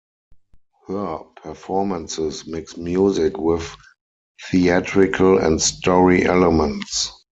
[0.87, 3.69] Her performances mix music with
[4.49, 7.21] theatrical and story elements.